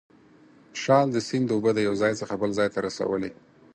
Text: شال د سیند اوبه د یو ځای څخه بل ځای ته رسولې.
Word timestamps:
شال 0.81 1.07
د 1.13 1.17
سیند 1.27 1.49
اوبه 1.53 1.71
د 1.73 1.79
یو 1.87 1.93
ځای 2.01 2.13
څخه 2.21 2.33
بل 2.41 2.51
ځای 2.57 2.67
ته 2.73 2.79
رسولې. 2.87 3.31